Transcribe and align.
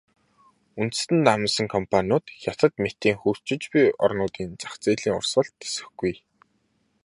Үндэстэн 0.81 1.19
дамнасан 1.27 1.67
компаниуд 1.75 2.25
Хятад 2.41 2.73
мэтийн 2.83 3.17
хөгжиж 3.19 3.61
буй 3.73 3.85
орнуудын 4.05 4.49
зах 4.61 4.73
зээлийн 4.83 5.17
урсгалд 5.19 5.53
тэсэхгүй. 5.61 6.13